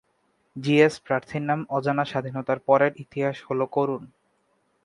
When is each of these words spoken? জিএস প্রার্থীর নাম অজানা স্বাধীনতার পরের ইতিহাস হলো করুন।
জিএস 0.55 0.95
প্রার্থীর 0.99 1.43
নাম 1.43 1.59
অজানা 1.69 2.05
স্বাধীনতার 2.05 2.59
পরের 2.67 2.91
ইতিহাস 3.03 3.37
হলো 3.47 3.65
করুন। 3.75 4.03